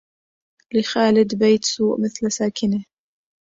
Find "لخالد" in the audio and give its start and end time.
0.73-1.35